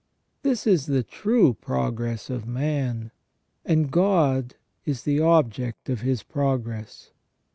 [0.41, 3.11] 45 This is the true progress of man,
[3.63, 7.11] and God is the object of his progress.